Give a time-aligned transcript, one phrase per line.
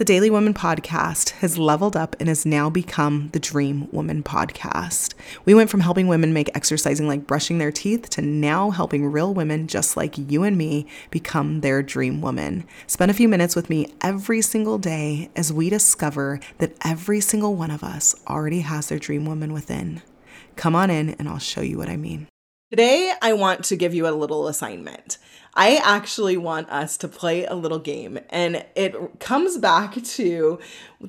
[0.00, 5.12] The Daily Woman podcast has leveled up and has now become the Dream Woman podcast.
[5.44, 9.34] We went from helping women make exercising like brushing their teeth to now helping real
[9.34, 12.64] women just like you and me become their dream woman.
[12.86, 17.54] Spend a few minutes with me every single day as we discover that every single
[17.54, 20.00] one of us already has their dream woman within.
[20.56, 22.26] Come on in and I'll show you what I mean.
[22.70, 25.18] Today, I want to give you a little assignment.
[25.54, 30.60] I actually want us to play a little game, and it comes back to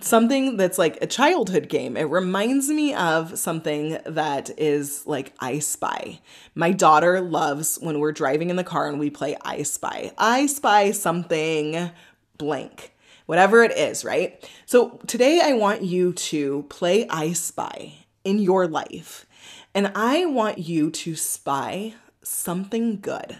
[0.00, 1.96] something that's like a childhood game.
[1.96, 6.20] It reminds me of something that is like I Spy.
[6.54, 10.12] My daughter loves when we're driving in the car and we play I Spy.
[10.16, 11.90] I Spy something
[12.36, 12.94] blank
[13.26, 14.48] whatever it is, right?
[14.64, 19.26] So today I want you to play I Spy in your life.
[19.74, 23.38] And I want you to spy something good.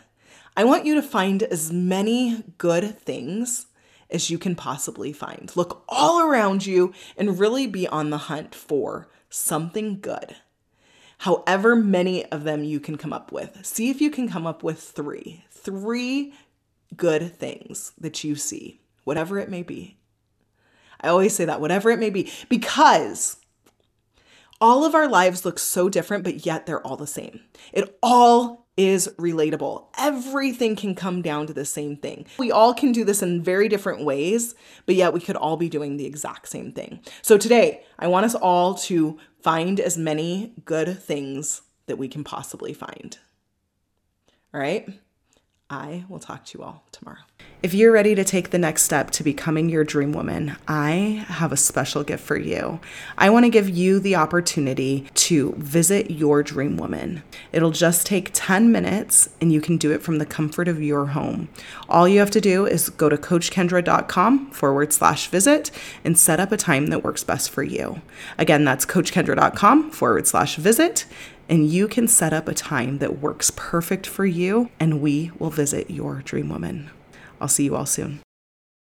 [0.56, 3.66] I want you to find as many good things
[4.10, 5.54] as you can possibly find.
[5.54, 10.36] Look all around you and really be on the hunt for something good.
[11.18, 13.64] However, many of them you can come up with.
[13.66, 15.44] See if you can come up with three.
[15.50, 16.32] Three
[16.96, 19.98] good things that you see, whatever it may be.
[21.00, 23.36] I always say that, whatever it may be, because
[24.60, 27.40] all of our lives look so different, but yet they're all the same.
[27.72, 29.86] It all is relatable.
[29.98, 32.26] Everything can come down to the same thing.
[32.38, 34.54] We all can do this in very different ways,
[34.86, 37.00] but yet we could all be doing the exact same thing.
[37.20, 42.22] So today, I want us all to find as many good things that we can
[42.22, 43.18] possibly find.
[44.54, 44.88] All right?
[45.70, 47.18] I will talk to you all tomorrow.
[47.62, 51.52] If you're ready to take the next step to becoming your dream woman, I have
[51.52, 52.80] a special gift for you.
[53.18, 57.22] I want to give you the opportunity to visit your dream woman.
[57.52, 61.06] It'll just take 10 minutes and you can do it from the comfort of your
[61.06, 61.48] home.
[61.88, 65.70] All you have to do is go to coachkendra.com forward slash visit
[66.04, 68.00] and set up a time that works best for you.
[68.38, 71.06] Again, that's coachkendra.com forward slash visit
[71.48, 75.50] and you can set up a time that works perfect for you, and we will
[75.50, 76.90] visit your dream woman.
[77.40, 78.20] I'll see you all soon.